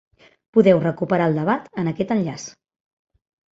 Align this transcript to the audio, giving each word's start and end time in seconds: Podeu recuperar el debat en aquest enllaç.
Podeu 0.57 0.81
recuperar 0.85 1.27
el 1.33 1.37
debat 1.41 1.71
en 1.83 1.93
aquest 1.93 2.17
enllaç. 2.19 2.49